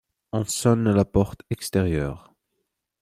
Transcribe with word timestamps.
On 0.31 0.45
sonne 0.45 0.87
à 0.87 0.93
la 0.93 1.05
porte 1.05 1.41
extérieure. 1.51 2.33